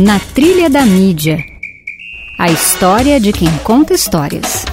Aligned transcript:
Na 0.00 0.20
Trilha 0.20 0.70
da 0.70 0.86
Mídia. 0.86 1.44
A 2.38 2.48
história 2.52 3.18
de 3.18 3.32
quem 3.32 3.48
conta 3.64 3.94
histórias. 3.94 4.64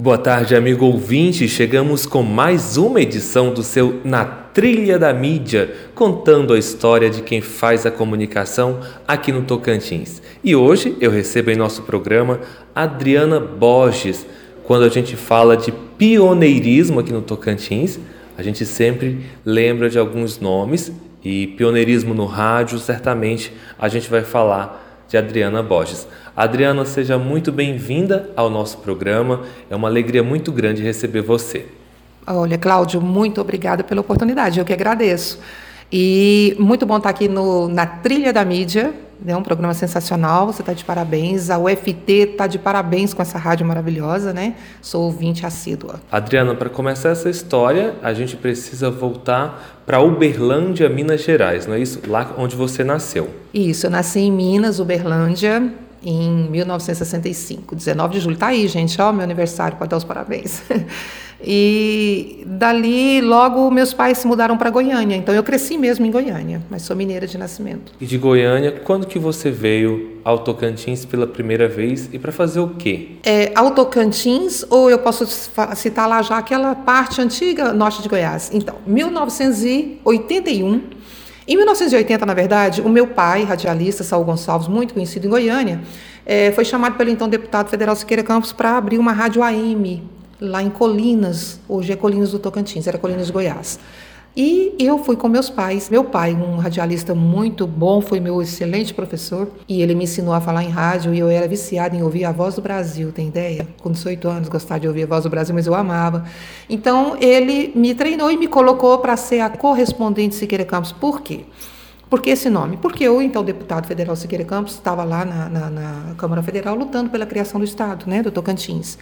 Boa 0.00 0.18
tarde, 0.18 0.56
amigo 0.56 0.84
ouvinte. 0.84 1.46
Chegamos 1.46 2.04
com 2.04 2.24
mais 2.24 2.76
uma 2.76 3.00
edição 3.00 3.54
do 3.54 3.62
seu 3.62 4.00
Na 4.04 4.24
Trilha 4.24 4.98
da 4.98 5.14
Mídia, 5.14 5.72
contando 5.94 6.54
a 6.54 6.58
história 6.58 7.08
de 7.08 7.22
quem 7.22 7.40
faz 7.40 7.86
a 7.86 7.90
comunicação 7.92 8.80
aqui 9.06 9.30
no 9.30 9.42
Tocantins. 9.42 10.20
E 10.42 10.56
hoje 10.56 10.96
eu 11.00 11.12
recebo 11.12 11.52
em 11.52 11.56
nosso 11.56 11.82
programa 11.82 12.40
Adriana 12.74 13.38
Borges. 13.38 14.26
Quando 14.64 14.82
a 14.82 14.88
gente 14.88 15.14
fala 15.14 15.56
de 15.56 15.70
pioneirismo 15.70 16.98
aqui 16.98 17.12
no 17.12 17.22
Tocantins, 17.22 18.00
a 18.36 18.42
gente 18.42 18.66
sempre 18.66 19.20
lembra 19.44 19.88
de 19.88 20.00
alguns 20.00 20.40
nomes 20.40 20.90
e 21.24 21.46
pioneirismo 21.48 22.14
no 22.14 22.26
rádio, 22.26 22.78
certamente 22.78 23.52
a 23.78 23.88
gente 23.88 24.08
vai 24.10 24.22
falar 24.22 25.04
de 25.08 25.16
Adriana 25.16 25.62
Borges. 25.62 26.06
Adriana, 26.36 26.84
seja 26.84 27.18
muito 27.18 27.52
bem-vinda 27.52 28.30
ao 28.34 28.48
nosso 28.48 28.78
programa. 28.78 29.42
É 29.68 29.76
uma 29.76 29.88
alegria 29.88 30.22
muito 30.22 30.50
grande 30.50 30.82
receber 30.82 31.20
você. 31.20 31.66
Olha, 32.26 32.56
Cláudio, 32.56 33.00
muito 33.00 33.40
obrigada 33.40 33.84
pela 33.84 34.00
oportunidade. 34.00 34.58
Eu 34.58 34.64
que 34.64 34.72
agradeço. 34.72 35.38
E 35.92 36.56
muito 36.58 36.86
bom 36.86 36.96
estar 36.96 37.10
aqui 37.10 37.28
no, 37.28 37.68
na 37.68 37.84
Trilha 37.84 38.32
da 38.32 38.44
Mídia, 38.44 38.94
é 39.26 39.36
um 39.36 39.42
programa 39.42 39.72
sensacional, 39.72 40.46
você 40.46 40.62
está 40.62 40.72
de 40.72 40.84
parabéns. 40.84 41.48
A 41.48 41.58
UFT 41.58 42.12
está 42.12 42.46
de 42.46 42.58
parabéns 42.58 43.14
com 43.14 43.22
essa 43.22 43.38
rádio 43.38 43.64
maravilhosa, 43.64 44.32
né? 44.32 44.54
Sou 44.80 45.04
ouvinte 45.04 45.46
assídua. 45.46 46.00
Adriana, 46.10 46.54
para 46.54 46.68
começar 46.68 47.10
essa 47.10 47.30
história, 47.30 47.94
a 48.02 48.12
gente 48.12 48.36
precisa 48.36 48.90
voltar 48.90 49.81
para 49.86 50.00
Uberlândia, 50.00 50.88
Minas 50.88 51.22
Gerais, 51.22 51.66
não 51.66 51.74
é 51.74 51.80
isso? 51.80 52.00
Lá 52.06 52.34
onde 52.38 52.54
você 52.56 52.84
nasceu. 52.84 53.28
Isso, 53.52 53.86
eu 53.86 53.90
nasci 53.90 54.20
em 54.20 54.32
Minas, 54.32 54.78
Uberlândia, 54.78 55.72
em 56.04 56.48
1965, 56.50 57.74
19 57.74 58.14
de 58.14 58.20
julho. 58.20 58.36
Tá 58.36 58.48
aí, 58.48 58.66
gente, 58.68 59.00
ó, 59.00 59.12
meu 59.12 59.22
aniversário, 59.22 59.76
pode 59.76 59.90
dar 59.90 59.96
os 59.96 60.04
parabéns. 60.04 60.62
E 61.44 62.44
dali, 62.46 63.20
logo, 63.20 63.68
meus 63.70 63.92
pais 63.92 64.18
se 64.18 64.26
mudaram 64.26 64.56
para 64.56 64.70
Goiânia. 64.70 65.16
Então, 65.16 65.34
eu 65.34 65.42
cresci 65.42 65.76
mesmo 65.76 66.06
em 66.06 66.10
Goiânia, 66.10 66.62
mas 66.70 66.82
sou 66.82 66.94
mineira 66.94 67.26
de 67.26 67.36
nascimento. 67.36 67.92
E 68.00 68.06
de 68.06 68.16
Goiânia, 68.16 68.70
quando 68.70 69.08
que 69.08 69.18
você 69.18 69.50
veio 69.50 70.20
ao 70.24 70.38
Tocantins 70.38 71.04
pela 71.04 71.26
primeira 71.26 71.68
vez 71.68 72.08
e 72.12 72.18
para 72.18 72.30
fazer 72.30 72.60
o 72.60 72.68
quê? 72.68 73.16
É, 73.24 73.50
ao 73.56 73.72
Tocantins, 73.72 74.64
ou 74.70 74.88
eu 74.88 75.00
posso 75.00 75.26
citar 75.74 76.08
lá 76.08 76.22
já 76.22 76.38
aquela 76.38 76.76
parte 76.76 77.20
antiga 77.20 77.72
norte 77.72 78.02
de 78.02 78.08
Goiás. 78.08 78.48
Então, 78.52 78.76
1981. 78.86 81.01
Em 81.46 81.56
1980, 81.56 82.24
na 82.24 82.34
verdade, 82.34 82.80
o 82.80 82.88
meu 82.88 83.06
pai, 83.06 83.42
radialista 83.42 84.04
Saul 84.04 84.24
Gonçalves, 84.24 84.68
muito 84.68 84.94
conhecido 84.94 85.26
em 85.26 85.30
Goiânia, 85.30 85.80
é, 86.24 86.52
foi 86.52 86.64
chamado 86.64 86.96
pelo 86.96 87.10
então 87.10 87.28
deputado 87.28 87.68
federal 87.68 87.96
Siqueira 87.96 88.22
Campos 88.22 88.52
para 88.52 88.76
abrir 88.76 88.98
uma 88.98 89.12
rádio 89.12 89.42
AM 89.42 90.02
lá 90.40 90.62
em 90.62 90.70
Colinas, 90.70 91.60
hoje 91.68 91.92
é 91.92 91.96
Colinas 91.96 92.32
do 92.32 92.38
Tocantins, 92.38 92.86
era 92.86 92.98
Colinas 92.98 93.26
de 93.26 93.32
Goiás. 93.32 93.78
E 94.34 94.74
eu 94.78 94.98
fui 94.98 95.14
com 95.14 95.28
meus 95.28 95.50
pais. 95.50 95.90
Meu 95.90 96.04
pai, 96.04 96.32
um 96.32 96.56
radialista 96.56 97.14
muito 97.14 97.66
bom, 97.66 98.00
foi 98.00 98.18
meu 98.18 98.40
excelente 98.40 98.94
professor. 98.94 99.48
E 99.68 99.82
ele 99.82 99.94
me 99.94 100.04
ensinou 100.04 100.32
a 100.32 100.40
falar 100.40 100.64
em 100.64 100.70
rádio. 100.70 101.12
E 101.12 101.18
eu 101.18 101.28
era 101.28 101.46
viciada 101.46 101.94
em 101.94 102.02
ouvir 102.02 102.24
a 102.24 102.32
voz 102.32 102.54
do 102.54 102.62
Brasil, 102.62 103.12
tem 103.12 103.28
ideia? 103.28 103.68
Com 103.82 103.90
18 103.92 104.26
anos, 104.28 104.48
gostava 104.48 104.80
de 104.80 104.88
ouvir 104.88 105.02
a 105.02 105.06
voz 105.06 105.24
do 105.24 105.30
Brasil, 105.30 105.54
mas 105.54 105.66
eu 105.66 105.74
amava. 105.74 106.24
Então, 106.68 107.16
ele 107.20 107.72
me 107.74 107.94
treinou 107.94 108.30
e 108.30 108.38
me 108.38 108.46
colocou 108.46 108.98
para 108.98 109.16
ser 109.18 109.40
a 109.40 109.50
correspondente 109.50 110.34
Siqueira 110.34 110.64
Campos. 110.64 110.92
Por 110.92 111.20
quê? 111.20 111.40
Por 112.08 112.20
que 112.20 112.30
esse 112.30 112.48
nome? 112.48 112.76
Porque 112.76 113.08
o 113.08 113.22
então 113.22 113.42
deputado 113.42 113.86
federal 113.86 114.14
Siqueira 114.16 114.44
Campos 114.44 114.74
estava 114.74 115.02
lá 115.02 115.24
na, 115.24 115.48
na, 115.48 115.70
na 115.70 116.14
Câmara 116.16 116.42
Federal 116.42 116.74
lutando 116.74 117.08
pela 117.08 117.24
criação 117.24 117.58
do 117.58 117.64
Estado, 117.64 118.04
né, 118.06 118.22
do 118.22 118.30
Tocantins. 118.30 118.98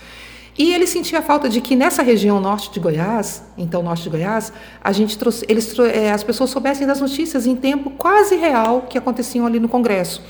E 0.58 0.74
ele 0.74 0.86
sentia 0.86 1.22
falta 1.22 1.48
de 1.48 1.60
que 1.60 1.76
nessa 1.76 2.02
região 2.02 2.40
norte 2.40 2.70
de 2.70 2.80
Goiás, 2.80 3.42
então 3.56 3.82
norte 3.82 4.02
de 4.02 4.10
Goiás, 4.10 4.52
a 4.82 4.92
gente 4.92 5.16
trouxe, 5.16 5.44
eles, 5.48 5.78
é, 5.78 6.10
as 6.10 6.22
pessoas 6.22 6.50
soubessem 6.50 6.86
das 6.86 7.00
notícias 7.00 7.46
em 7.46 7.56
tempo 7.56 7.90
quase 7.90 8.36
real 8.36 8.82
que 8.82 8.98
aconteciam 8.98 9.46
ali 9.46 9.60
no 9.60 9.68
Congresso. 9.68 10.22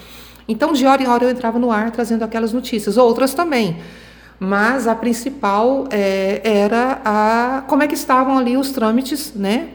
Então, 0.46 0.72
de 0.72 0.84
hora 0.84 1.02
em 1.02 1.06
hora 1.06 1.24
eu 1.24 1.30
entrava 1.30 1.58
no 1.58 1.70
ar 1.70 1.90
trazendo 1.90 2.24
aquelas 2.24 2.52
notícias, 2.52 2.96
outras 2.96 3.34
também. 3.34 3.78
Mas 4.38 4.86
a 4.86 4.94
principal 4.94 5.86
é, 5.90 6.40
era 6.44 7.00
a 7.04 7.62
como 7.66 7.82
é 7.82 7.86
que 7.86 7.94
estavam 7.94 8.38
ali 8.38 8.56
os 8.56 8.70
trâmites, 8.70 9.34
né, 9.34 9.68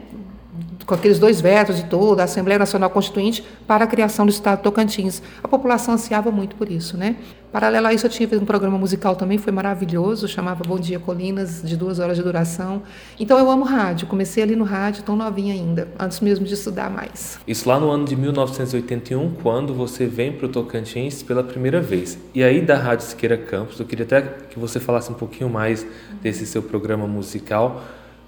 com 0.85 0.93
aqueles 0.93 1.19
dois 1.19 1.41
vetos 1.41 1.79
e 1.79 1.85
tudo, 1.85 2.19
a 2.19 2.23
Assembleia 2.23 2.59
Nacional 2.59 2.89
Constituinte 2.89 3.43
para 3.67 3.85
a 3.85 3.87
criação 3.87 4.25
do 4.25 4.29
Estado 4.29 4.57
de 4.57 4.63
Tocantins. 4.63 5.21
A 5.43 5.47
população 5.47 5.95
ansiava 5.95 6.31
muito 6.31 6.55
por 6.55 6.71
isso, 6.71 6.95
né? 6.97 7.15
Paralelo 7.51 7.87
a 7.87 7.93
isso, 7.93 8.05
eu 8.05 8.09
tive 8.09 8.35
um 8.35 8.43
programa 8.43 8.77
musical 8.77 9.15
também, 9.15 9.37
foi 9.37 9.53
maravilhoso, 9.53 10.27
chamava 10.27 10.61
Bom 10.67 10.77
Dia 10.77 10.99
Colinas, 10.99 11.61
de 11.63 11.77
duas 11.77 11.99
horas 11.99 12.17
de 12.17 12.23
duração. 12.23 12.83
Então 13.17 13.39
eu 13.39 13.49
amo 13.49 13.63
rádio, 13.63 14.07
comecei 14.07 14.43
ali 14.43 14.57
no 14.57 14.65
rádio, 14.65 15.03
tão 15.03 15.15
novinha 15.15 15.53
ainda, 15.53 15.87
antes 15.97 16.19
mesmo 16.19 16.45
de 16.45 16.53
estudar 16.53 16.89
mais. 16.89 17.39
Isso 17.47 17.67
lá 17.69 17.79
no 17.79 17.89
ano 17.89 18.03
de 18.03 18.15
1981, 18.15 19.35
quando 19.41 19.73
você 19.73 20.05
vem 20.05 20.33
para 20.33 20.47
o 20.47 20.49
Tocantins 20.49 21.23
pela 21.23 21.43
primeira 21.43 21.79
vez. 21.79 22.17
E 22.33 22.43
aí 22.43 22.59
da 22.61 22.77
Rádio 22.77 23.07
Siqueira 23.07 23.37
Campos, 23.37 23.79
eu 23.79 23.85
queria 23.85 24.03
até 24.03 24.21
que 24.21 24.59
você 24.59 24.77
falasse 24.79 25.09
um 25.09 25.15
pouquinho 25.15 25.49
mais 25.49 25.87
desse 26.21 26.45
seu 26.45 26.61
programa 26.61 27.07
musical, 27.07 27.83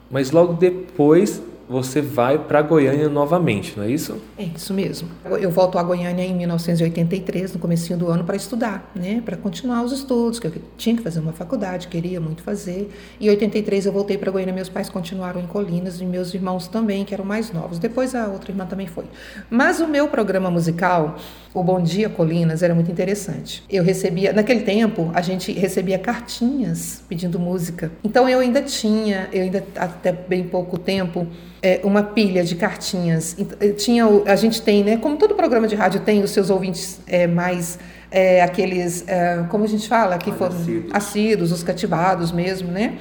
mas 0.10 0.32
logo 0.32 0.54
depois 0.54 1.42
você 1.70 2.02
vai 2.02 2.38
para 2.38 2.62
Goiânia 2.62 3.10
novamente, 3.10 3.74
não 3.76 3.84
é 3.84 3.90
isso? 3.90 4.22
É 4.38 4.44
isso 4.44 4.74
mesmo. 4.74 5.10
Eu 5.40 5.52
volto 5.52 5.78
a 5.78 5.84
Goiânia 5.84 6.24
em 6.24 6.34
1983, 6.34 7.54
no 7.54 7.60
começo 7.60 7.96
do 7.98 8.08
ano, 8.08 8.24
para 8.24 8.36
estudar, 8.36 8.90
né? 8.96 9.22
Para 9.24 9.36
continuar 9.36 9.84
os 9.84 9.92
estudos, 9.92 10.40
que 10.40 10.48
eu 10.48 10.54
tinha 10.78 10.96
que 10.96 11.02
fazer 11.02 11.20
uma 11.20 11.34
faculdade, 11.34 11.88
queria 11.88 12.22
muito 12.22 12.42
fazer. 12.42 12.90
Em 13.20 13.30
83 13.30 13.86
eu 13.86 13.92
voltei 13.92 14.18
para 14.18 14.32
Goiânia, 14.32 14.54
meus 14.54 14.70
pais 14.70 14.90
continuaram 14.90 15.42
em 15.42 15.48
Colinas 15.48 16.00
e 16.00 16.06
meus 16.06 16.34
irmãos 16.34 16.68
também, 16.68 17.04
que 17.04 17.14
eram 17.14 17.26
mais 17.26 17.52
novos. 17.52 17.80
Depois 17.80 18.16
a 18.16 18.28
outra 18.28 18.52
irmã 18.52 18.66
também 18.66 18.88
foi. 18.88 19.06
Mas 19.50 19.80
o 19.80 19.88
meu 19.88 20.08
programa 20.08 20.50
musical, 20.50 21.18
o 21.54 21.64
Bom 21.64 21.82
Dia 21.82 22.10
Colinas, 22.10 22.64
era 22.64 22.74
muito 22.74 22.90
interessante. 22.90 23.64
Eu 23.70 23.84
recebia, 23.84 24.32
naquele 24.32 24.62
tempo, 24.62 25.12
a 25.14 25.22
gente 25.22 25.52
recebia 25.52 26.00
cartinhas 26.00 27.04
pedindo 27.10 27.38
música. 27.38 27.92
Então 28.04 28.30
eu 28.30 28.40
ainda 28.40 28.62
tinha, 28.62 29.28
eu 29.34 29.44
ainda 29.44 29.64
até 29.76 30.12
bem 30.12 30.46
pouco 30.46 30.78
tempo, 30.78 31.28
é, 31.62 31.82
uma 31.84 32.04
pilha 32.04 32.44
de 32.44 32.56
cartinhas. 32.56 33.36
Eh, 33.60 33.70
tinha, 33.70 34.06
a 34.26 34.36
gente 34.36 34.62
tem, 34.62 34.84
né? 34.84 34.98
Como 34.98 35.18
todo 35.18 35.36
programa 35.36 35.68
de 35.68 35.76
rádio 35.76 36.02
tem 36.02 36.24
os 36.24 36.32
seus 36.32 36.50
ouvintes 36.50 37.00
é, 37.08 37.26
mais 37.28 37.80
é, 38.12 38.42
aqueles, 38.42 39.04
é, 39.08 39.44
como 39.50 39.64
a 39.64 39.68
gente 39.68 39.88
fala, 39.88 40.18
que 40.18 40.32
foram 40.32 40.56
assíduos. 40.56 40.92
assíduos, 40.94 41.52
os 41.52 41.64
cativados 41.64 42.32
mesmo, 42.32 42.72
né? 42.72 42.98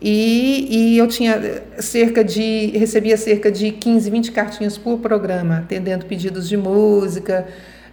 E, 0.00 0.68
e, 0.94 0.98
eu 0.98 1.08
tinha 1.08 1.62
cerca 1.78 2.22
de 2.22 2.66
recebia 2.76 3.16
cerca 3.16 3.50
de 3.50 3.70
15, 3.72 4.10
20 4.10 4.32
cartinhas 4.32 4.76
por 4.76 4.98
programa, 4.98 5.58
atendendo 5.58 6.04
pedidos 6.04 6.48
de 6.48 6.56
música. 6.56 7.46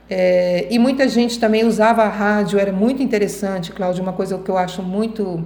É, 0.10 0.68
e 0.70 0.78
muita 0.78 1.08
gente 1.08 1.40
também 1.40 1.66
usava 1.66 2.04
a 2.04 2.10
rádio, 2.10 2.60
era 2.60 2.74
muito 2.74 3.02
interessante, 3.02 3.72
Cláudio, 3.72 4.04
uma 4.04 4.12
coisa 4.12 4.38
que 4.38 4.52
eu 4.52 4.58
acho 4.58 4.84
muito 4.84 5.44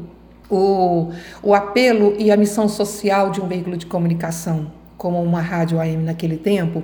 o, 0.49 1.11
o 1.43 1.53
apelo 1.53 2.15
e 2.17 2.31
a 2.31 2.37
missão 2.37 2.67
social 2.67 3.29
de 3.31 3.41
um 3.41 3.47
veículo 3.47 3.77
de 3.77 3.85
comunicação, 3.85 4.71
como 4.97 5.21
uma 5.21 5.41
rádio 5.41 5.79
AM 5.79 6.03
naquele 6.03 6.37
tempo, 6.37 6.83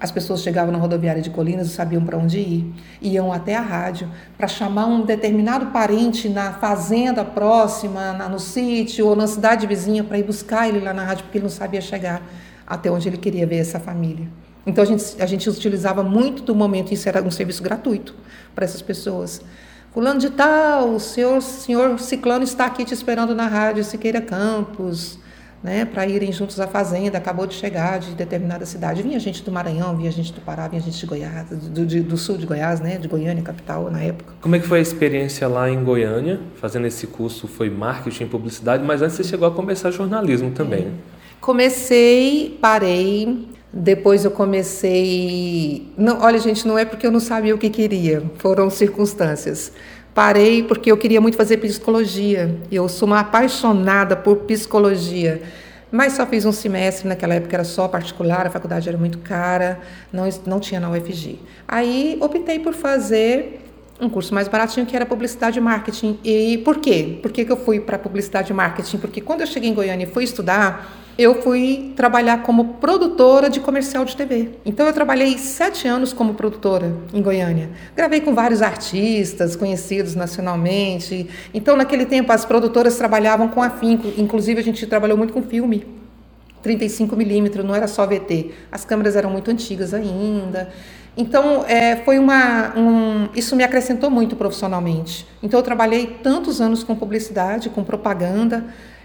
as 0.00 0.10
pessoas 0.10 0.40
chegavam 0.40 0.72
na 0.72 0.78
rodoviária 0.78 1.20
de 1.20 1.28
Colinas 1.28 1.66
e 1.66 1.70
sabiam 1.70 2.02
para 2.02 2.16
onde 2.16 2.38
ir. 2.38 2.72
Iam 3.02 3.30
até 3.30 3.54
a 3.54 3.60
rádio 3.60 4.08
para 4.38 4.48
chamar 4.48 4.86
um 4.86 5.04
determinado 5.04 5.66
parente 5.66 6.26
na 6.26 6.54
fazenda 6.54 7.22
próxima, 7.22 8.14
na, 8.14 8.26
no 8.26 8.40
sítio 8.40 9.06
ou 9.06 9.14
na 9.14 9.26
cidade 9.26 9.66
vizinha 9.66 10.02
para 10.02 10.18
ir 10.18 10.22
buscar 10.22 10.66
ele 10.66 10.80
lá 10.80 10.94
na 10.94 11.04
rádio, 11.04 11.24
porque 11.24 11.36
ele 11.36 11.42
não 11.42 11.50
sabia 11.50 11.82
chegar 11.82 12.22
até 12.66 12.90
onde 12.90 13.10
ele 13.10 13.18
queria 13.18 13.46
ver 13.46 13.58
essa 13.58 13.78
família. 13.78 14.26
Então 14.66 14.82
a 14.82 14.86
gente, 14.86 15.04
a 15.20 15.26
gente 15.26 15.50
utilizava 15.50 16.02
muito 16.02 16.42
do 16.44 16.54
momento, 16.54 16.94
isso 16.94 17.06
era 17.06 17.22
um 17.22 17.30
serviço 17.30 17.62
gratuito 17.62 18.14
para 18.54 18.64
essas 18.64 18.80
pessoas. 18.80 19.42
Fulano 19.92 20.20
de 20.20 20.30
tal, 20.30 20.94
o 20.94 21.00
senhor, 21.00 21.42
senhor 21.42 21.98
Ciclano 21.98 22.44
está 22.44 22.64
aqui 22.66 22.84
te 22.84 22.94
esperando 22.94 23.34
na 23.34 23.48
rádio 23.48 23.82
Siqueira 23.82 24.20
Campos, 24.20 25.18
né, 25.64 25.84
para 25.84 26.06
irem 26.06 26.30
juntos 26.32 26.60
à 26.60 26.68
fazenda, 26.68 27.18
acabou 27.18 27.44
de 27.44 27.54
chegar 27.54 27.98
de 27.98 28.12
determinada 28.14 28.64
cidade. 28.64 29.02
Vinha 29.02 29.18
gente 29.18 29.42
do 29.42 29.50
Maranhão, 29.50 29.96
vinha 29.96 30.10
gente 30.12 30.32
do 30.32 30.40
Pará, 30.40 30.68
vinha 30.68 30.80
gente 30.80 30.96
de 30.96 31.06
Goiás, 31.06 31.48
do, 31.50 31.84
de, 31.84 32.00
do 32.00 32.16
sul 32.16 32.38
de 32.38 32.46
Goiás, 32.46 32.80
né, 32.80 32.98
de 32.98 33.08
Goiânia, 33.08 33.42
capital, 33.42 33.90
na 33.90 34.00
época. 34.00 34.32
Como 34.40 34.54
é 34.54 34.60
que 34.60 34.66
foi 34.66 34.78
a 34.78 34.82
experiência 34.82 35.48
lá 35.48 35.68
em 35.68 35.82
Goiânia, 35.82 36.40
fazendo 36.54 36.86
esse 36.86 37.08
curso? 37.08 37.48
Foi 37.48 37.68
marketing 37.68 38.26
publicidade, 38.26 38.84
mas 38.84 39.02
antes 39.02 39.16
você 39.16 39.24
chegou 39.24 39.48
a 39.48 39.50
começar 39.50 39.90
jornalismo 39.90 40.52
também. 40.52 40.82
É. 40.82 40.90
Comecei, 41.40 42.56
parei, 42.60 43.48
depois 43.72 44.24
eu 44.24 44.30
comecei. 44.30 45.92
Não, 45.96 46.20
olha, 46.22 46.38
gente, 46.38 46.66
não 46.66 46.76
é 46.78 46.84
porque 46.84 47.06
eu 47.06 47.10
não 47.10 47.20
sabia 47.20 47.54
o 47.54 47.58
que 47.58 47.70
queria, 47.70 48.22
foram 48.38 48.68
circunstâncias. 48.68 49.72
Parei 50.12 50.62
porque 50.64 50.90
eu 50.90 50.96
queria 50.96 51.20
muito 51.20 51.36
fazer 51.36 51.58
psicologia. 51.58 52.56
Eu 52.70 52.88
sou 52.88 53.06
uma 53.06 53.20
apaixonada 53.20 54.16
por 54.16 54.38
psicologia. 54.38 55.40
mas 55.92 56.14
só 56.14 56.26
fiz 56.26 56.44
um 56.44 56.52
semestre, 56.52 57.08
naquela 57.08 57.34
época 57.34 57.56
era 57.56 57.64
só 57.64 57.88
particular, 57.88 58.46
a 58.46 58.50
faculdade 58.50 58.88
era 58.88 58.98
muito 58.98 59.18
cara, 59.18 59.80
não, 60.12 60.28
não 60.46 60.60
tinha 60.60 60.80
na 60.80 60.90
UFG. 60.90 61.38
Aí 61.66 62.16
optei 62.20 62.60
por 62.60 62.74
fazer 62.74 63.69
um 64.00 64.08
curso 64.08 64.34
mais 64.34 64.48
baratinho 64.48 64.86
que 64.86 64.96
era 64.96 65.04
publicidade 65.04 65.58
e 65.58 65.62
marketing. 65.62 66.18
E 66.24 66.58
por 66.58 66.78
quê? 66.78 67.18
Por 67.20 67.30
que, 67.30 67.44
que 67.44 67.52
eu 67.52 67.56
fui 67.56 67.80
para 67.80 67.98
publicidade 67.98 68.50
e 68.50 68.54
marketing? 68.54 68.98
Porque 68.98 69.20
quando 69.20 69.42
eu 69.42 69.46
cheguei 69.46 69.68
em 69.68 69.74
Goiânia 69.74 70.04
e 70.04 70.10
fui 70.10 70.24
estudar, 70.24 70.90
eu 71.18 71.42
fui 71.42 71.92
trabalhar 71.94 72.42
como 72.42 72.74
produtora 72.74 73.50
de 73.50 73.60
comercial 73.60 74.04
de 74.04 74.16
TV. 74.16 74.52
Então 74.64 74.86
eu 74.86 74.92
trabalhei 74.92 75.36
sete 75.36 75.86
anos 75.86 76.12
como 76.12 76.34
produtora 76.34 76.96
em 77.12 77.20
Goiânia. 77.20 77.70
Gravei 77.94 78.20
com 78.22 78.34
vários 78.34 78.62
artistas 78.62 79.54
conhecidos 79.54 80.14
nacionalmente. 80.14 81.28
Então 81.52 81.76
naquele 81.76 82.06
tempo 82.06 82.32
as 82.32 82.44
produtoras 82.44 82.96
trabalhavam 82.96 83.48
com 83.48 83.62
afinco. 83.62 84.08
Inclusive 84.16 84.60
a 84.60 84.64
gente 84.64 84.86
trabalhou 84.86 85.18
muito 85.18 85.34
com 85.34 85.42
filme. 85.42 85.86
35 86.62 87.16
milímetros, 87.16 87.64
não 87.64 87.74
era 87.74 87.86
só 87.86 88.06
VT. 88.06 88.50
As 88.70 88.84
câmeras 88.84 89.16
eram 89.16 89.30
muito 89.30 89.50
antigas 89.50 89.94
ainda. 89.94 90.70
Então, 91.16 91.64
é, 91.66 91.96
foi 91.96 92.18
uma. 92.18 92.72
Um, 92.76 93.28
isso 93.34 93.56
me 93.56 93.64
acrescentou 93.64 94.10
muito 94.10 94.36
profissionalmente. 94.36 95.26
Então, 95.42 95.58
eu 95.58 95.64
trabalhei 95.64 96.18
tantos 96.22 96.60
anos 96.60 96.82
com 96.82 96.94
publicidade, 96.94 97.68
com 97.68 97.82
propaganda, 97.82 98.64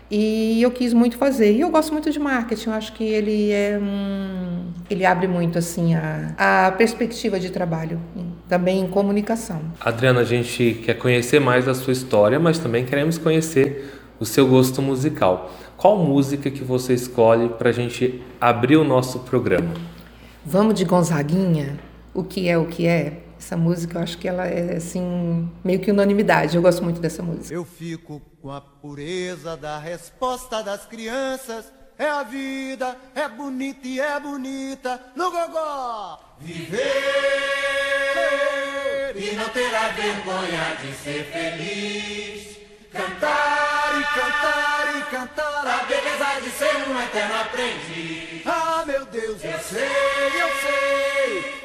e 0.10 0.62
eu 0.62 0.72
quis 0.72 0.94
muito 0.94 1.18
fazer. 1.18 1.54
E 1.54 1.62
eu 1.62 1.70
gosto 1.70 1.92
muito 1.92 2.12
de 2.12 2.20
marketing, 2.20 2.70
eu 2.70 2.76
acho 2.76 2.94
que 2.94 3.04
ele 3.04 3.52
é 3.52 3.80
um, 3.82 4.68
ele 4.90 5.06
abre 5.06 5.28
muito 5.28 5.58
assim 5.58 5.96
a, 5.96 6.68
a 6.68 6.72
perspectiva 6.72 7.40
de 7.40 7.50
trabalho, 7.50 8.00
também 8.48 8.82
em 8.82 8.88
comunicação. 8.88 9.62
Adriana, 9.82 10.22
a 10.22 10.26
gente 10.26 10.82
quer 10.86 10.96
conhecer 10.96 11.40
mais 11.40 11.68
a 11.68 11.74
sua 11.74 11.94
história, 11.94 12.40
mas 12.40 12.60
também 12.60 12.86
queremos 12.86 13.18
conhecer 13.18 14.00
o 14.20 14.26
seu 14.26 14.48
gosto 14.48 14.82
musical. 14.82 15.52
Qual 15.76 15.98
música 15.98 16.50
que 16.50 16.64
você 16.64 16.94
escolhe 16.94 17.50
para 17.50 17.70
a 17.70 17.74
gente 17.74 18.22
abrir 18.40 18.78
o 18.78 18.84
nosso 18.84 19.20
programa? 19.20 19.74
Vamos 20.46 20.76
de 20.76 20.86
Gonzaguinha? 20.86 21.78
O 22.16 22.24
que 22.24 22.48
é 22.48 22.58
o 22.58 22.66
que 22.66 22.88
é? 22.88 23.24
Essa 23.38 23.58
música, 23.58 24.00
eu 24.00 24.04
acho 24.04 24.18
que 24.18 24.26
ela 24.26 24.48
é 24.48 24.78
assim, 24.78 25.52
meio 25.62 25.82
que 25.82 25.92
unanimidade. 25.92 26.56
Eu 26.56 26.62
gosto 26.62 26.82
muito 26.82 27.02
dessa 27.02 27.22
música. 27.22 27.54
Eu 27.54 27.66
fico 27.66 28.22
com 28.42 28.50
a 28.50 28.62
pureza 28.62 29.58
da 29.58 29.78
resposta 29.78 30.64
das 30.64 30.86
crianças. 30.86 31.66
É 32.00 32.10
a 32.10 32.24
vida, 32.24 32.96
é 33.14 33.28
bonita 33.28 33.86
e 33.86 34.00
é 34.00 34.18
bonita. 34.18 35.02
No 35.14 35.30
gogó! 35.30 36.38
Viver 36.40 36.80
e 39.14 39.36
não 39.36 39.50
ter 39.50 39.76
a 39.76 39.90
vergonha 39.90 40.78
de 40.82 40.94
ser 40.94 41.26
feliz. 41.26 42.56
Cantar 42.94 44.00
e 44.00 44.04
cantar 44.18 45.00
e 45.00 45.04
cantar 45.12 45.68
a 45.68 45.84
beleza 45.84 46.40
de 46.42 46.50
ser 46.52 46.78
um 46.90 46.98
eterno 47.02 47.36
aprendiz. 47.42 48.42
Ah, 48.46 48.86
meu 48.88 49.06
Deus, 49.06 49.44
eu 49.44 49.60
sei, 49.60 49.84
eu 49.84 50.50
sei 50.62 51.65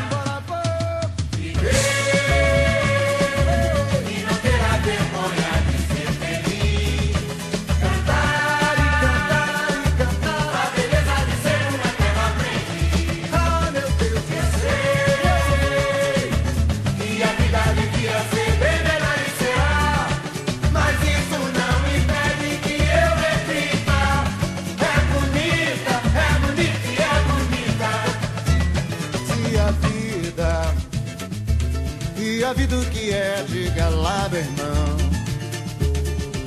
Diga 33.43 33.89
lá, 33.89 34.29
meu 34.29 34.39
irmão. 34.39 35.11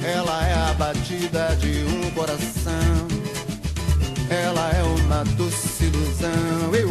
Ela 0.02 0.46
é 0.46 0.55
a 0.55 0.75
batida 0.75 1.56
de 1.56 1.85
um 1.85 2.11
coração. 2.11 3.08
Ela 4.29 4.70
é 4.70 4.82
uma 4.82 5.25
doce 5.37 5.85
ilusão. 5.85 6.75
Eu, 6.75 6.91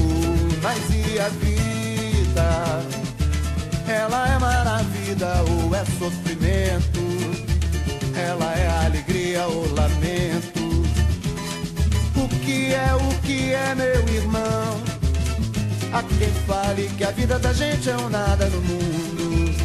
mas 0.61 0.79
e 0.89 1.19
a 1.19 1.29
vida? 1.29 2.83
Ela 3.87 4.27
é 4.27 4.39
maravilha 4.39 5.43
ou 5.49 5.75
é 5.75 5.85
sofrimento? 5.99 7.03
Ela 8.15 8.53
é 8.55 8.85
alegria 8.85 9.45
ou 9.47 9.73
lamento? 9.73 10.63
O 12.15 12.27
que 12.45 12.73
é, 12.73 12.93
o 12.95 13.21
que 13.21 13.53
é, 13.53 13.75
meu 13.75 14.07
irmão? 14.07 14.83
Há 15.93 16.01
quem 16.01 16.29
fale 16.47 16.89
que 16.97 17.03
a 17.03 17.11
vida 17.11 17.37
da 17.37 17.53
gente 17.53 17.89
é 17.89 17.97
um 17.97 18.09
nada 18.09 18.47
no 18.47 18.61
mundo. 18.61 19.62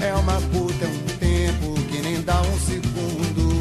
É 0.00 0.14
uma 0.14 0.40
puta, 0.52 0.84
é 0.84 0.88
um 0.88 1.18
tempo 1.18 1.74
que 1.88 2.00
nem 2.00 2.22
dá 2.22 2.40
um 2.40 2.58
segundo. 2.60 3.58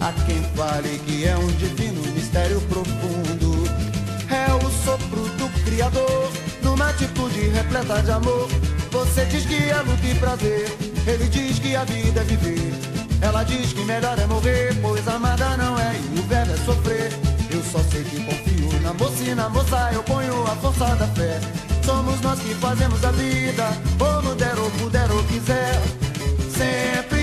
Há 0.00 0.12
quem 0.24 0.42
fale 0.56 0.98
que 1.06 1.24
é 1.24 1.36
um 1.36 1.46
divino 1.52 2.02
mistério 2.12 2.60
profundo. 2.62 3.64
É 4.28 4.52
o 4.52 4.70
sopro 4.84 5.22
do 5.38 5.48
Criador, 5.64 6.32
numa 6.62 6.90
atitude 6.90 7.48
repleta 7.48 8.02
de 8.02 8.10
amor. 8.10 8.48
Você 8.90 9.24
diz 9.26 9.46
que 9.46 9.54
é 9.54 9.76
luta 9.76 10.06
e 10.06 10.14
prazer, 10.16 10.76
ele 11.06 11.28
diz 11.28 11.58
que 11.58 11.76
a 11.76 11.84
vida 11.84 12.20
é 12.20 12.24
viver. 12.24 12.72
Ela 13.22 13.44
diz 13.44 13.72
que 13.72 13.84
melhor 13.84 14.18
é 14.18 14.26
morrer, 14.26 14.76
pois 14.82 15.06
amada 15.06 15.56
não 15.56 15.78
é 15.78 15.94
e 15.94 16.18
o 16.18 16.22
verbo 16.22 16.52
é 16.52 16.56
sofrer. 16.64 17.12
Eu 17.50 17.62
só 17.62 17.78
sei 17.90 18.02
que 18.02 18.24
confio 18.24 18.80
na 18.82 18.92
moça 18.94 19.22
e 19.22 19.34
na 19.34 19.48
moça 19.48 19.90
eu 19.92 20.02
ponho 20.02 20.42
a 20.44 20.56
força 20.56 20.96
da 20.96 21.06
fé. 21.08 21.38
Somos 21.84 22.20
nós 22.20 22.38
que 22.40 22.54
fazemos 22.54 23.04
a 23.04 23.10
vida, 23.12 23.68
como 23.98 24.34
der 24.34 24.58
ou 24.58 24.70
puder 24.72 25.10
ou 25.10 25.22
quiser. 25.24 25.80
Sempre 26.56 27.19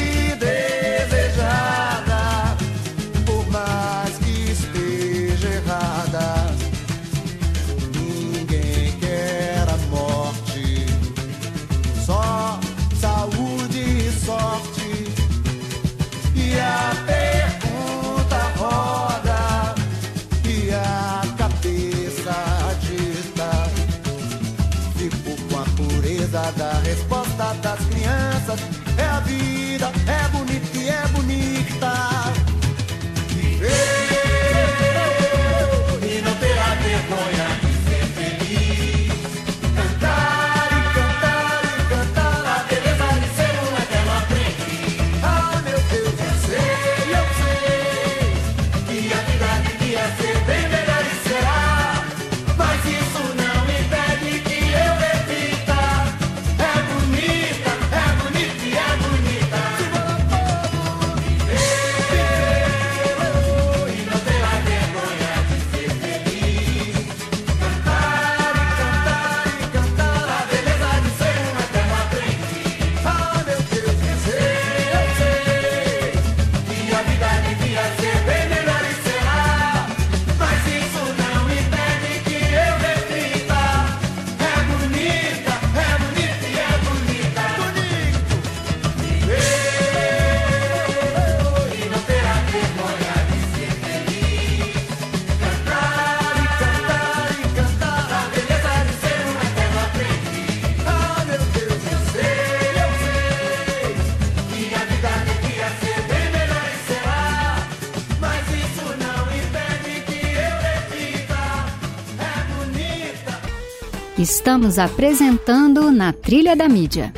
Estamos 114.17 114.79
apresentando 114.79 115.91
Na 115.91 116.11
Trilha 116.11 116.55
da 116.55 116.67
Mídia. 116.67 117.13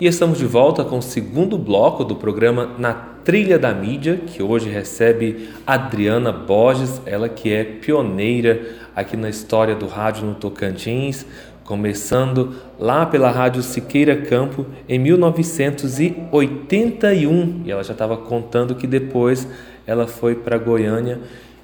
E 0.00 0.08
estamos 0.08 0.36
de 0.36 0.46
volta 0.46 0.82
com 0.82 0.98
o 0.98 1.02
segundo 1.02 1.56
bloco 1.56 2.04
do 2.04 2.16
programa 2.16 2.70
Na 2.76 2.92
Trilha 2.92 3.56
da 3.56 3.72
Mídia, 3.72 4.16
que 4.16 4.42
hoje 4.42 4.68
recebe 4.68 5.50
Adriana 5.64 6.32
Borges, 6.32 7.00
ela 7.06 7.28
que 7.28 7.52
é 7.52 7.62
pioneira 7.62 8.62
aqui 8.96 9.16
na 9.16 9.30
história 9.30 9.76
do 9.76 9.86
rádio 9.86 10.26
no 10.26 10.34
Tocantins, 10.34 11.24
começando 11.62 12.56
lá 12.80 13.06
pela 13.06 13.30
Rádio 13.30 13.62
Siqueira 13.62 14.22
Campo 14.22 14.66
em 14.88 14.98
1981. 14.98 17.62
E 17.64 17.70
ela 17.70 17.84
já 17.84 17.92
estava 17.92 18.16
contando 18.16 18.74
que 18.74 18.88
depois 18.88 19.46
ela 19.86 20.08
foi 20.08 20.34
para 20.34 20.58
Goiânia 20.58 21.20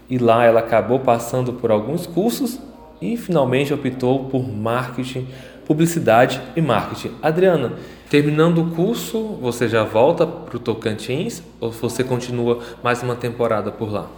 e 0.08 0.16
lá 0.16 0.44
ela 0.44 0.60
acabou 0.60 1.00
passando 1.00 1.54
por 1.54 1.72
alguns 1.72 2.06
cursos 2.06 2.69
e 3.00 3.16
finalmente 3.16 3.72
optou 3.72 4.24
por 4.24 4.46
marketing, 4.46 5.26
publicidade 5.66 6.40
e 6.54 6.60
marketing. 6.60 7.12
Adriana, 7.22 7.72
terminando 8.10 8.58
o 8.58 8.70
curso, 8.70 9.38
você 9.40 9.68
já 9.68 9.84
volta 9.84 10.26
para 10.26 10.56
o 10.56 10.60
Tocantins 10.60 11.42
ou 11.60 11.72
você 11.72 12.04
continua 12.04 12.60
mais 12.82 13.02
uma 13.02 13.16
temporada 13.16 13.70
por 13.70 13.90
lá? 13.90 14.08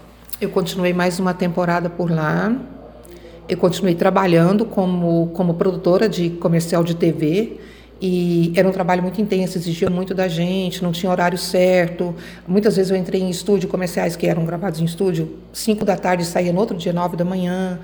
Eu 0.41 0.51
continuei 0.51 0.93
mais 0.93 1.21
uma 1.21 1.33
temporada 1.33 1.89
por 1.89 2.11
lá. 2.11 2.53
Eu 3.49 3.57
continuei 3.57 3.95
trabalhando 3.95 4.65
como, 4.65 5.31
como 5.35 5.55
produtora 5.55 6.09
de 6.09 6.31
comercial 6.31 6.83
de 6.83 6.97
TV 6.97 7.59
e 8.05 8.53
era 8.57 8.67
um 8.67 8.73
trabalho 8.73 9.01
muito 9.01 9.21
intenso, 9.21 9.57
exigia 9.57 9.89
muito 9.89 10.13
da 10.13 10.27
gente, 10.27 10.83
não 10.83 10.91
tinha 10.91 11.11
horário 11.13 11.39
certo. 11.39 12.13
Muitas 12.49 12.75
vezes 12.75 12.91
eu 12.91 12.97
entrei 12.97 13.21
em 13.21 13.31
estúdio 13.31 13.69
comerciais 13.69 14.17
que 14.17 14.27
eram 14.27 14.45
gravados 14.45 14.81
em 14.81 14.85
estúdio, 14.85 15.39
5 15.53 15.85
da 15.85 15.97
tarde 15.97 16.25
saía 16.25 16.53
no 16.53 16.59
outro 16.59 16.77
dia, 16.77 16.93
9 16.93 17.17
da 17.17 17.25
manhã. 17.25 17.79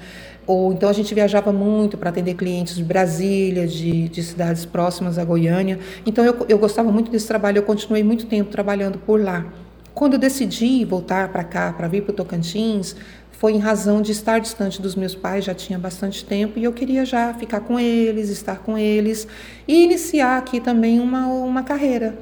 Ou 0.48 0.72
então 0.72 0.88
a 0.88 0.94
gente 0.94 1.14
viajava 1.14 1.52
muito 1.52 1.98
para 1.98 2.08
atender 2.08 2.32
clientes 2.32 2.74
de 2.74 2.82
Brasília, 2.82 3.66
de, 3.66 4.08
de 4.08 4.22
cidades 4.22 4.64
próximas 4.64 5.18
a 5.18 5.24
Goiânia. 5.24 5.78
Então 6.06 6.24
eu, 6.24 6.46
eu 6.48 6.58
gostava 6.58 6.90
muito 6.90 7.10
desse 7.10 7.28
trabalho, 7.28 7.58
eu 7.58 7.62
continuei 7.62 8.02
muito 8.02 8.24
tempo 8.24 8.50
trabalhando 8.50 8.98
por 8.98 9.20
lá. 9.22 9.44
Quando 9.92 10.14
eu 10.14 10.18
decidi 10.18 10.86
voltar 10.86 11.28
para 11.28 11.44
cá, 11.44 11.70
para 11.74 11.86
vir 11.86 12.02
para 12.02 12.12
o 12.12 12.14
Tocantins, 12.14 12.96
foi 13.30 13.52
em 13.52 13.58
razão 13.58 14.00
de 14.00 14.10
estar 14.10 14.38
distante 14.38 14.80
dos 14.80 14.96
meus 14.96 15.14
pais, 15.14 15.44
já 15.44 15.54
tinha 15.54 15.78
bastante 15.78 16.24
tempo, 16.24 16.58
e 16.58 16.64
eu 16.64 16.72
queria 16.72 17.04
já 17.04 17.34
ficar 17.34 17.60
com 17.60 17.78
eles, 17.78 18.30
estar 18.30 18.58
com 18.60 18.78
eles 18.78 19.28
e 19.66 19.84
iniciar 19.84 20.38
aqui 20.38 20.60
também 20.60 20.98
uma, 20.98 21.26
uma 21.26 21.62
carreira. 21.62 22.18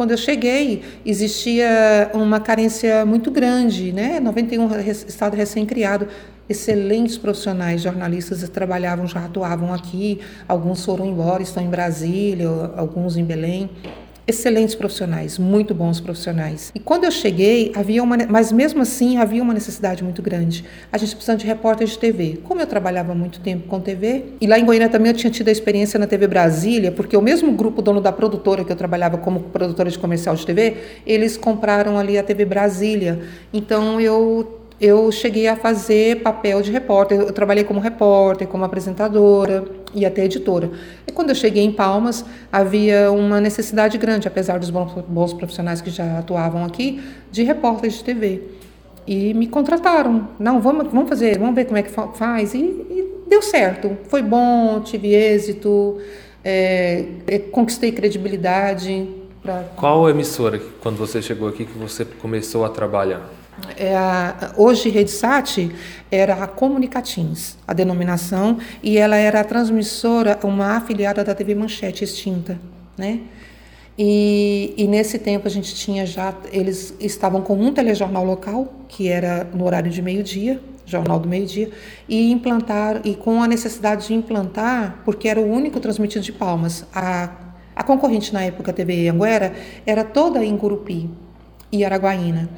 Quando 0.00 0.12
eu 0.12 0.16
cheguei, 0.16 0.82
existia 1.04 2.10
uma 2.14 2.40
carência 2.40 3.04
muito 3.04 3.30
grande, 3.30 3.92
né? 3.92 4.18
91 4.18 4.80
estado 4.90 5.36
recém-criado, 5.36 6.08
excelentes 6.48 7.18
profissionais, 7.18 7.82
jornalistas 7.82 8.48
trabalhavam, 8.48 9.06
já 9.06 9.26
atuavam 9.26 9.74
aqui, 9.74 10.18
alguns 10.48 10.86
foram 10.86 11.04
embora, 11.04 11.42
estão 11.42 11.62
em 11.62 11.68
Brasília, 11.68 12.48
alguns 12.78 13.18
em 13.18 13.24
Belém 13.24 13.68
excelentes 14.30 14.74
profissionais, 14.74 15.38
muito 15.38 15.74
bons 15.74 16.00
profissionais. 16.00 16.72
E 16.74 16.80
quando 16.80 17.04
eu 17.04 17.10
cheguei, 17.10 17.72
havia 17.76 18.02
uma, 18.02 18.16
mas 18.28 18.50
mesmo 18.50 18.82
assim 18.82 19.18
havia 19.18 19.42
uma 19.42 19.52
necessidade 19.52 20.02
muito 20.02 20.22
grande. 20.22 20.64
A 20.90 20.98
gente 20.98 21.14
precisava 21.14 21.38
de 21.38 21.46
repórteres 21.46 21.92
de 21.92 21.98
TV. 21.98 22.40
Como 22.42 22.60
eu 22.60 22.66
trabalhava 22.66 23.14
muito 23.14 23.40
tempo 23.40 23.68
com 23.68 23.80
TV, 23.80 24.24
e 24.40 24.46
lá 24.46 24.58
em 24.58 24.64
Goiânia 24.64 24.88
também 24.88 25.12
eu 25.12 25.16
tinha 25.16 25.30
tido 25.30 25.48
a 25.48 25.52
experiência 25.52 25.98
na 25.98 26.06
TV 26.06 26.26
Brasília, 26.26 26.90
porque 26.90 27.16
o 27.16 27.22
mesmo 27.22 27.52
grupo 27.52 27.82
dono 27.82 28.00
da 28.00 28.12
produtora 28.12 28.64
que 28.64 28.72
eu 28.72 28.76
trabalhava 28.76 29.18
como 29.18 29.40
produtora 29.40 29.90
de 29.90 29.98
comercial 29.98 30.34
de 30.34 30.46
TV, 30.46 30.76
eles 31.06 31.36
compraram 31.36 31.98
ali 31.98 32.18
a 32.18 32.22
TV 32.22 32.44
Brasília. 32.44 33.20
Então 33.52 34.00
eu 34.00 34.56
eu 34.80 35.12
cheguei 35.12 35.46
a 35.46 35.56
fazer 35.56 36.22
papel 36.22 36.62
de 36.62 36.72
repórter. 36.72 37.20
Eu 37.20 37.32
trabalhei 37.34 37.64
como 37.64 37.78
repórter, 37.80 38.48
como 38.48 38.64
apresentadora 38.64 39.62
e 39.94 40.06
até 40.06 40.24
editora. 40.24 40.70
E 41.06 41.12
quando 41.12 41.30
eu 41.30 41.34
cheguei 41.34 41.64
em 41.64 41.72
Palmas, 41.72 42.24
havia 42.50 43.10
uma 43.10 43.40
necessidade 43.40 43.98
grande, 43.98 44.28
apesar 44.28 44.58
dos 44.58 44.70
bons 44.70 45.32
profissionais 45.32 45.80
que 45.80 45.90
já 45.90 46.18
atuavam 46.18 46.64
aqui, 46.64 47.00
de 47.30 47.42
repórteres 47.42 47.98
de 47.98 48.04
TV. 48.04 48.42
E 49.06 49.34
me 49.34 49.46
contrataram. 49.46 50.28
Não, 50.38 50.60
vamos, 50.60 50.92
vamos 50.92 51.08
fazer, 51.08 51.38
vamos 51.38 51.54
ver 51.54 51.64
como 51.64 51.78
é 51.78 51.82
que 51.82 51.90
faz. 51.90 52.54
E, 52.54 52.58
e 52.58 53.24
deu 53.28 53.42
certo. 53.42 53.96
Foi 54.08 54.22
bom, 54.22 54.80
tive 54.80 55.14
êxito, 55.14 55.98
é, 56.44 57.04
conquistei 57.50 57.92
credibilidade. 57.92 59.08
Pra... 59.42 59.64
Qual 59.76 60.08
emissora, 60.08 60.60
quando 60.80 60.96
você 60.96 61.22
chegou 61.22 61.48
aqui, 61.48 61.64
que 61.64 61.78
você 61.78 62.04
começou 62.04 62.64
a 62.64 62.68
trabalhar? 62.68 63.39
É 63.76 63.94
hoje 64.56 64.88
RedeSat 64.88 65.70
era 66.10 66.34
a 66.34 66.46
Comunicatins, 66.46 67.56
a 67.66 67.72
denominação, 67.72 68.58
e 68.82 68.98
ela 68.98 69.16
era 69.16 69.40
a 69.40 69.44
transmissora, 69.44 70.38
uma 70.42 70.76
afiliada 70.76 71.22
da 71.22 71.34
TV 71.34 71.54
Manchete 71.54 72.04
extinta, 72.04 72.58
né? 72.96 73.20
E, 74.02 74.72
e, 74.78 74.86
nesse 74.86 75.18
tempo 75.18 75.46
a 75.46 75.50
gente 75.50 75.74
tinha 75.74 76.06
já, 76.06 76.34
eles 76.50 76.94
estavam 76.98 77.42
com 77.42 77.54
um 77.54 77.72
telejornal 77.72 78.24
local, 78.24 78.72
que 78.88 79.08
era 79.08 79.44
no 79.52 79.66
horário 79.66 79.90
de 79.90 80.00
meio-dia, 80.00 80.60
jornal 80.86 81.18
do 81.18 81.28
meio-dia, 81.28 81.70
e 82.08 82.32
implantar, 82.32 83.02
e 83.04 83.14
com 83.14 83.42
a 83.42 83.46
necessidade 83.46 84.06
de 84.06 84.14
implantar, 84.14 85.02
porque 85.04 85.28
era 85.28 85.38
o 85.38 85.46
único 85.46 85.78
transmitido 85.80 86.24
de 86.24 86.32
Palmas, 86.32 86.86
a, 86.94 87.30
a 87.76 87.82
concorrente 87.82 88.32
na 88.32 88.42
época, 88.42 88.70
a 88.70 88.74
TV 88.74 89.08
Anguera, 89.08 89.52
era 89.86 90.02
toda 90.02 90.42
em 90.42 90.56
Gurupi 90.56 91.10
e 91.70 91.84
Araguaína. 91.84 92.48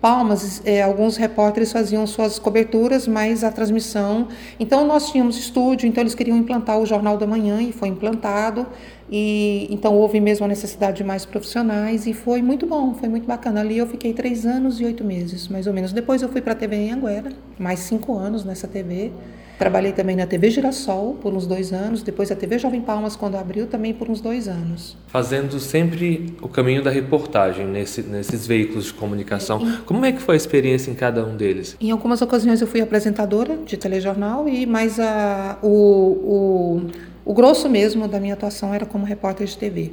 Palmas, 0.00 0.62
é, 0.64 0.80
alguns 0.80 1.16
repórteres 1.16 1.72
faziam 1.72 2.06
suas 2.06 2.38
coberturas, 2.38 3.08
mas 3.08 3.42
a 3.42 3.50
transmissão. 3.50 4.28
Então 4.60 4.86
nós 4.86 5.10
tínhamos 5.10 5.36
estúdio, 5.36 5.88
então 5.88 6.02
eles 6.02 6.14
queriam 6.14 6.36
implantar 6.36 6.78
o 6.78 6.86
Jornal 6.86 7.18
da 7.18 7.26
Manhã 7.26 7.60
e 7.60 7.72
foi 7.72 7.88
implantado. 7.88 8.64
E 9.10 9.66
então 9.70 9.94
houve 9.94 10.20
mesmo 10.20 10.44
a 10.44 10.48
necessidade 10.48 10.98
de 10.98 11.04
mais 11.04 11.24
profissionais 11.24 12.06
e 12.06 12.12
foi 12.12 12.42
muito 12.42 12.66
bom, 12.66 12.94
foi 12.94 13.08
muito 13.08 13.26
bacana. 13.26 13.60
Ali 13.60 13.78
eu 13.78 13.86
fiquei 13.86 14.12
três 14.12 14.44
anos 14.44 14.80
e 14.80 14.84
oito 14.84 15.04
meses, 15.04 15.48
mais 15.48 15.66
ou 15.66 15.72
menos. 15.72 15.92
Depois 15.92 16.22
eu 16.22 16.28
fui 16.28 16.40
para 16.40 16.52
a 16.52 16.56
TV 16.56 16.76
em 16.76 16.92
Anguera, 16.92 17.30
mais 17.58 17.80
cinco 17.80 18.16
anos 18.16 18.44
nessa 18.44 18.68
TV. 18.68 19.10
Trabalhei 19.58 19.90
também 19.90 20.14
na 20.14 20.24
TV 20.24 20.50
Girassol 20.50 21.14
por 21.20 21.34
uns 21.34 21.44
dois 21.44 21.72
anos, 21.72 22.00
depois 22.00 22.30
a 22.30 22.36
TV 22.36 22.60
Jovem 22.60 22.80
Palmas, 22.80 23.16
quando 23.16 23.34
abriu, 23.34 23.66
também 23.66 23.92
por 23.92 24.08
uns 24.08 24.20
dois 24.20 24.46
anos. 24.46 24.96
Fazendo 25.08 25.58
sempre 25.58 26.36
o 26.40 26.48
caminho 26.48 26.80
da 26.80 26.90
reportagem 26.90 27.66
nesse, 27.66 28.02
nesses 28.02 28.46
veículos 28.46 28.84
de 28.84 28.94
comunicação. 28.94 29.60
Como 29.84 30.04
é 30.04 30.12
que 30.12 30.22
foi 30.22 30.34
a 30.34 30.36
experiência 30.36 30.92
em 30.92 30.94
cada 30.94 31.26
um 31.26 31.36
deles? 31.36 31.76
Em 31.80 31.90
algumas 31.90 32.22
ocasiões 32.22 32.60
eu 32.60 32.68
fui 32.68 32.80
apresentadora 32.80 33.56
de 33.56 33.76
telejornal, 33.76 34.48
e 34.48 34.64
mas 34.64 35.00
a, 35.00 35.58
o, 35.60 35.68
o, 35.68 36.86
o 37.28 37.34
grosso 37.34 37.68
mesmo 37.68 38.08
da 38.08 38.18
minha 38.18 38.32
atuação 38.32 38.72
era 38.72 38.86
como 38.86 39.04
repórter 39.04 39.46
de 39.46 39.58
TV. 39.58 39.92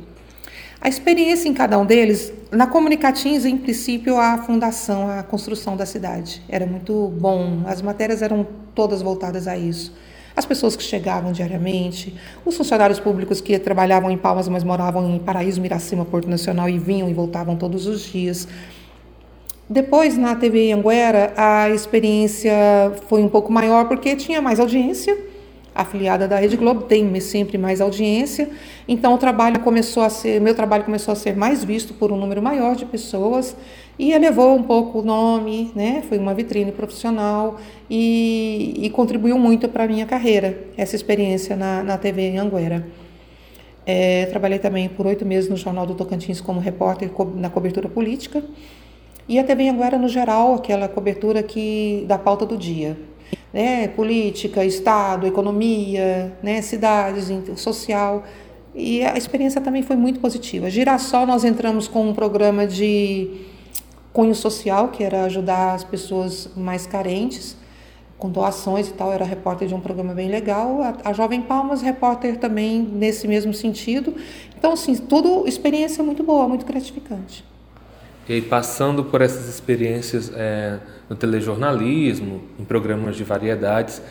A 0.80 0.88
experiência 0.88 1.50
em 1.50 1.54
cada 1.54 1.78
um 1.78 1.86
deles, 1.86 2.32
na 2.50 2.66
Comunicatins, 2.66 3.44
em 3.44 3.58
princípio, 3.58 4.18
a 4.18 4.38
fundação, 4.38 5.10
a 5.10 5.22
construção 5.22 5.76
da 5.76 5.86
cidade. 5.86 6.42
Era 6.48 6.66
muito 6.66 7.10
bom, 7.20 7.64
as 7.66 7.82
matérias 7.82 8.22
eram 8.22 8.48
todas 8.74 9.02
voltadas 9.02 9.50
a 9.50 9.58
isso. 9.58 9.94
As 10.34 10.46
pessoas 10.46 10.78
que 10.78 10.84
chegavam 10.84 11.34
diariamente, 11.34 12.16
os 12.46 12.56
funcionários 12.56 13.02
públicos 13.02 13.42
que 13.42 13.60
trabalhavam 13.60 14.10
em 14.10 14.18
Palmas, 14.18 14.48
mas 14.48 14.64
moravam 14.64 15.14
em 15.14 15.20
Paraíso, 15.20 15.60
Miracema, 15.60 16.06
Porto 16.06 16.30
Nacional 16.30 16.70
e 16.70 16.80
vinham 16.80 17.10
e 17.10 17.14
voltavam 17.14 17.58
todos 17.58 17.86
os 17.86 18.00
dias. 18.00 18.48
Depois, 19.70 20.18
na 20.18 20.38
TV 20.38 20.72
Anguera, 20.72 21.34
a 21.36 21.70
experiência 21.70 22.54
foi 23.10 23.22
um 23.22 23.28
pouco 23.28 23.52
maior 23.52 23.90
porque 23.90 24.16
tinha 24.16 24.42
mais 24.42 24.58
audiência 24.58 25.35
afiliada 25.76 26.26
da 26.26 26.38
Rede 26.38 26.56
Globo, 26.56 26.84
tem 26.84 27.20
sempre 27.20 27.58
mais 27.58 27.82
audiência. 27.82 28.50
Então 28.88 29.14
o 29.14 29.18
trabalho 29.18 29.60
começou 29.60 30.04
a 30.04 30.10
ser, 30.10 30.40
meu 30.40 30.56
trabalho 30.56 30.86
começou 30.86 31.12
a 31.12 31.16
ser 31.16 31.36
mais 31.36 31.64
visto 31.66 31.94
por 31.94 32.14
um 32.14 32.18
número 32.18 32.42
maior 32.42 32.78
de 32.78 32.86
pessoas 32.86 33.56
e 34.00 34.14
elevou 34.14 34.56
um 34.56 34.64
pouco 34.64 35.00
o 35.00 35.02
nome, 35.04 35.72
né? 35.76 36.02
Foi 36.08 36.18
uma 36.18 36.34
vitrine 36.34 36.72
profissional 36.72 37.58
e, 37.90 38.74
e 38.78 38.90
contribuiu 38.90 39.38
muito 39.38 39.68
para 39.68 39.84
a 39.84 39.88
minha 39.88 40.06
carreira, 40.06 40.58
essa 40.78 40.96
experiência 40.96 41.58
na, 41.58 41.84
na 41.84 41.98
TV 41.98 42.22
em 42.22 42.38
Anguera. 42.38 42.88
É, 43.86 44.26
trabalhei 44.28 44.58
também 44.58 44.88
por 44.88 45.06
oito 45.06 45.26
meses 45.26 45.50
no 45.50 45.58
Jornal 45.58 45.86
do 45.86 45.94
Tocantins 45.94 46.40
como 46.40 46.60
repórter 46.60 47.12
na 47.36 47.50
cobertura 47.50 47.90
política. 47.90 48.42
E 49.28 49.38
a 49.40 49.44
TV 49.44 49.68
Anguera, 49.68 49.98
no 49.98 50.08
geral, 50.08 50.56
aquela 50.56 50.88
cobertura 50.88 51.44
que 51.44 52.06
da 52.08 52.18
pauta 52.18 52.46
do 52.46 52.58
dia 52.58 52.98
né, 53.54 53.88
política, 53.88 54.64
Estado, 54.66 55.26
economia, 55.26 56.36
né, 56.44 56.62
cidades, 56.62 57.32
social. 57.60 58.24
E 58.74 59.04
a 59.04 59.18
experiência 59.18 59.62
também 59.62 59.82
foi 59.82 59.96
muito 59.96 60.20
positiva. 60.20 60.70
Girassol, 60.70 61.26
nós 61.26 61.46
entramos 61.46 61.88
com 61.88 62.10
um 62.10 62.14
programa 62.14 62.68
de 62.68 63.30
cunho 64.12 64.36
social, 64.36 64.90
que 64.90 65.04
era 65.04 65.24
ajudar 65.24 65.76
as 65.76 65.84
pessoas 65.84 66.50
mais 66.56 66.86
carentes, 66.86 67.56
com 68.18 68.30
doações 68.30 68.90
e 68.90 68.94
tal. 68.94 69.14
Era 69.14 69.24
repórter 69.24 69.68
de 69.68 69.74
um 69.74 69.80
programa 69.80 70.14
bem 70.14 70.30
legal. 70.30 70.82
A, 70.82 71.10
a 71.10 71.14
Jovem 71.14 71.42
Palmas, 71.42 71.82
repórter 71.82 72.38
também 72.38 72.82
nesse 72.82 73.28
mesmo 73.28 73.54
sentido. 73.54 74.14
Então, 74.58 74.74
assim, 74.74 74.96
tudo 74.96 75.48
experiência 75.48 76.04
muito 76.04 76.22
boa, 76.24 76.48
muito 76.48 76.66
gratificante. 76.66 77.46
E 78.28 78.42
passando 78.42 79.04
por 79.04 79.22
essas 79.22 79.48
experiências 79.48 80.32
é, 80.36 80.80
no 81.10 81.16
telejornalismo, 81.16 82.42
em 82.60 82.64
programas 82.64 83.16
de 83.16 83.24
variedades, 83.24 84.02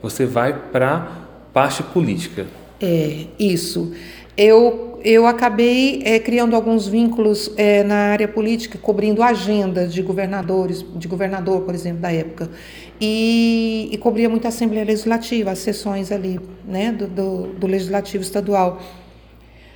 você 0.00 0.24
vai 0.24 0.52
para 0.52 1.26
parte 1.52 1.82
política. 1.82 2.46
É, 2.80 3.26
isso. 3.38 3.92
Eu, 4.36 4.98
eu 5.04 5.26
acabei 5.26 6.02
é, 6.04 6.18
criando 6.18 6.54
alguns 6.54 6.86
vínculos 6.86 7.50
é, 7.56 7.82
na 7.82 8.12
área 8.12 8.28
política, 8.28 8.78
cobrindo 8.78 9.22
agendas 9.22 9.92
de 9.92 10.02
governadores, 10.02 10.84
de 10.96 11.08
governador, 11.08 11.62
por 11.62 11.74
exemplo, 11.74 12.00
da 12.00 12.12
época. 12.12 12.50
E, 13.00 13.88
e 13.92 13.98
cobria 13.98 14.28
muito 14.28 14.44
a 14.44 14.48
Assembleia 14.48 14.84
Legislativa, 14.84 15.50
as 15.50 15.58
sessões 15.58 16.12
ali, 16.12 16.40
né, 16.66 16.92
do, 16.92 17.06
do, 17.06 17.46
do 17.54 17.66
Legislativo 17.66 18.22
Estadual. 18.22 18.80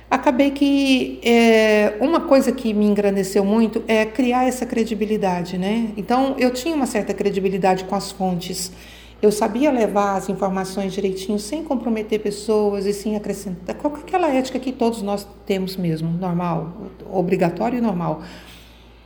Acabei 0.09 0.49
que 0.49 1.19
é, 1.23 1.93
uma 1.99 2.21
coisa 2.21 2.51
que 2.51 2.73
me 2.73 2.85
engrandeceu 2.85 3.45
muito 3.45 3.83
é 3.87 4.05
criar 4.05 4.45
essa 4.47 4.65
credibilidade, 4.65 5.55
né? 5.55 5.91
Então 5.95 6.35
eu 6.39 6.51
tinha 6.51 6.75
uma 6.75 6.87
certa 6.87 7.13
credibilidade 7.13 7.83
com 7.83 7.95
as 7.95 8.11
fontes. 8.11 8.71
Eu 9.21 9.31
sabia 9.31 9.69
levar 9.69 10.15
as 10.15 10.27
informações 10.27 10.93
direitinho, 10.93 11.37
sem 11.37 11.63
comprometer 11.63 12.19
pessoas 12.21 12.85
e 12.85 12.93
sem 12.93 13.15
acrescentar 13.15 13.75
qual 13.75 13.93
é 13.97 13.99
aquela 13.99 14.29
ética 14.33 14.57
que 14.57 14.71
todos 14.71 15.01
nós 15.03 15.27
temos 15.45 15.77
mesmo, 15.77 16.09
normal, 16.09 16.73
obrigatório 17.11 17.77
e 17.77 17.81
normal. 17.81 18.23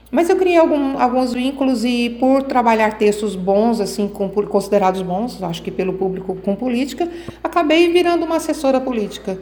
Mas 0.09 0.29
eu 0.29 0.35
criei 0.37 0.57
algum, 0.57 0.99
alguns 0.99 1.33
vínculos 1.33 1.83
e 1.83 2.11
por 2.19 2.43
trabalhar 2.43 2.99
textos 2.99 3.35
bons, 3.35 3.81
assim, 3.81 4.07
com, 4.07 4.29
considerados 4.29 5.01
bons, 5.01 5.41
acho 5.41 5.63
que 5.63 5.71
pelo 5.71 5.93
público 5.93 6.35
com 6.35 6.55
política, 6.55 7.09
acabei 7.43 7.91
virando 7.91 8.23
uma 8.23 8.35
assessora 8.35 8.79
política. 8.79 9.39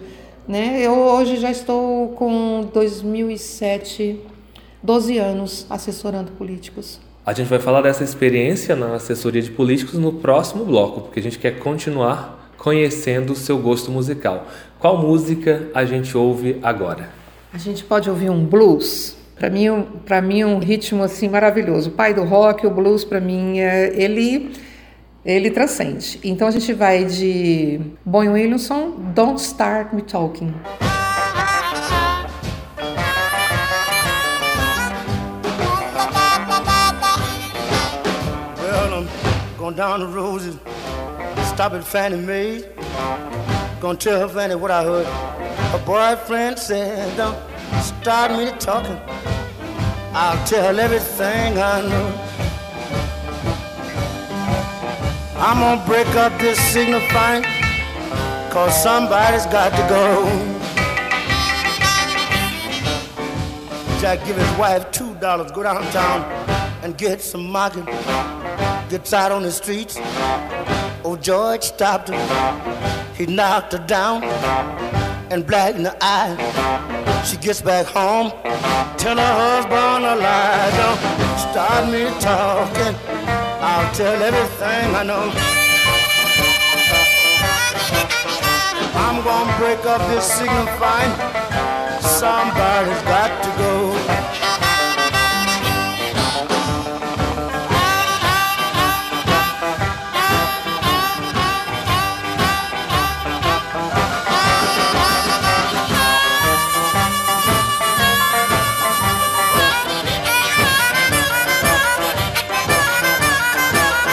Né? 0.51 0.81
Eu 0.81 0.91
hoje 0.91 1.37
já 1.37 1.49
estou 1.49 2.09
com 2.09 2.69
2007, 2.73 4.19
12 4.83 5.17
anos 5.17 5.65
assessorando 5.69 6.33
políticos. 6.33 6.99
A 7.25 7.31
gente 7.31 7.47
vai 7.47 7.57
falar 7.57 7.81
dessa 7.81 8.03
experiência 8.03 8.75
na 8.75 8.95
assessoria 8.95 9.41
de 9.41 9.49
políticos 9.49 9.93
no 9.93 10.11
próximo 10.11 10.65
bloco, 10.65 11.03
porque 11.03 11.21
a 11.21 11.23
gente 11.23 11.39
quer 11.39 11.57
continuar 11.59 12.53
conhecendo 12.57 13.31
o 13.31 13.35
seu 13.35 13.59
gosto 13.59 13.91
musical. 13.91 14.45
Qual 14.77 14.97
música 14.97 15.69
a 15.73 15.85
gente 15.85 16.17
ouve 16.17 16.59
agora? 16.61 17.09
A 17.53 17.57
gente 17.57 17.85
pode 17.85 18.09
ouvir 18.09 18.29
um 18.29 18.43
blues. 18.43 19.15
Para 19.37 19.49
mim, 19.49 19.67
para 20.05 20.21
mim 20.21 20.43
um 20.43 20.59
ritmo 20.59 21.01
assim 21.01 21.29
maravilhoso. 21.29 21.91
O 21.91 21.93
pai 21.93 22.13
do 22.13 22.25
rock, 22.25 22.67
o 22.67 22.69
blues 22.69 23.05
para 23.05 23.21
mim 23.21 23.59
é 23.59 23.93
ele 23.95 24.51
ele 25.25 25.51
transcende. 25.51 26.19
Então 26.23 26.47
a 26.47 26.51
gente 26.51 26.73
vai 26.73 27.05
de 27.05 27.79
Bonnie 28.05 28.29
Williamson, 28.29 28.91
Don't 29.13 29.39
Start 29.39 29.93
Me 29.93 30.01
Talking. 30.01 30.53
Going 39.57 39.75
down 39.75 39.99
the 39.99 40.07
roses, 40.07 40.57
stop 41.43 41.73
at 41.73 41.83
Fannie 41.83 42.17
Mae. 42.17 42.63
Gonna 43.79 43.95
tell 43.95 44.27
Fannie 44.27 44.55
what 44.55 44.71
I 44.71 44.83
heard. 44.83 45.05
Her 45.05 45.77
boyfriend 45.85 46.57
said, 46.57 47.15
Don't 47.15 47.37
start 47.81 48.31
me 48.31 48.51
talking. 48.59 48.99
I'll 50.13 50.43
tell 50.47 50.79
everything 50.79 51.59
I 51.59 51.81
know. 51.81 52.50
I'm 55.43 55.59
gonna 55.59 55.83
break 55.87 56.07
up 56.15 56.39
this 56.39 56.59
signifying, 56.71 57.43
cause 58.51 58.83
somebody's 58.83 59.47
got 59.47 59.71
to 59.71 59.83
go. 59.89 60.23
Jack 63.99 64.23
give 64.23 64.37
his 64.37 64.57
wife 64.59 64.91
two 64.91 65.15
dollars, 65.15 65.51
go 65.51 65.63
downtown 65.63 66.21
and 66.83 66.95
get 66.95 67.21
some 67.21 67.49
market 67.49 67.85
gets 68.91 69.13
out 69.13 69.31
on 69.31 69.41
the 69.41 69.51
streets. 69.51 69.97
Oh, 71.03 71.17
George 71.19 71.63
stopped 71.63 72.09
her. 72.09 73.13
He 73.15 73.25
knocked 73.25 73.71
her 73.71 73.79
down 73.87 74.23
and 75.31 75.47
black 75.47 75.73
in 75.73 75.81
the 75.81 75.97
eye. 76.01 76.35
She 77.25 77.37
gets 77.37 77.61
back 77.61 77.87
home, 77.87 78.29
tell 78.97 79.17
her 79.17 79.33
husband 79.43 80.05
a 80.05 80.15
lie. 80.17 80.69
Don't 80.77 81.39
start 81.39 81.89
me 81.89 82.03
talking. 82.19 83.10
I'll 83.81 83.95
tell 83.95 84.21
everything 84.21 84.95
I 84.95 85.01
know. 85.01 85.31
I'm 88.93 89.23
gonna 89.23 89.57
break 89.57 89.83
up 89.87 90.07
this 90.11 90.23
signifying. 90.23 91.11
Somebody's 91.99 93.01
got 93.01 93.43
to 93.43 93.49
go. 93.57 94.40